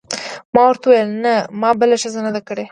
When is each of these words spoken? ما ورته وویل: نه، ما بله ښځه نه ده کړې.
ما 0.53 0.61
ورته 0.67 0.85
وویل: 0.87 1.09
نه، 1.23 1.33
ما 1.61 1.69
بله 1.79 1.95
ښځه 2.03 2.19
نه 2.25 2.31
ده 2.35 2.41
کړې. 2.47 2.65